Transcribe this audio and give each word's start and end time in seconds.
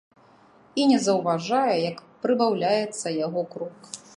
І 0.81 0.85
не 0.91 0.97
заўважае, 1.07 1.75
як 1.91 2.01
прыбаўляецца 2.25 3.07
яго 3.25 3.41
крок. 3.53 3.79